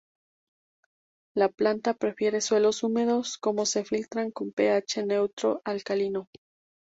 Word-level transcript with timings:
La 1.35 1.47
planta 1.47 1.93
prefiere 1.93 2.41
suelos 2.41 2.81
húmedos 2.81 3.37
como 3.37 3.67
se 3.67 3.85
filtra 3.85 4.27
con 4.31 4.51
Ph 4.51 5.05
neutro 5.05 5.61
a 5.63 5.69
alcalino. 5.69 6.27